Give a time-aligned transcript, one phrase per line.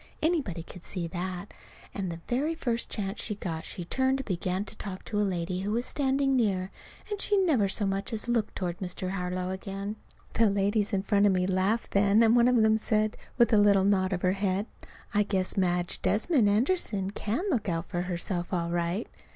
[0.19, 1.53] Anybody could see that.
[1.93, 5.21] And the very first chance she got she turned and began to talk to a
[5.21, 6.71] lady who was standing near.
[7.11, 9.11] And she never so much as looked toward Mr.
[9.11, 9.97] Harlow again.
[10.33, 13.57] The ladies in front of me laughed then, and one of them said, with a
[13.59, 14.65] little nod of her head,
[15.13, 19.07] "I guess Madge Desmond Anderson can look out for herself all right."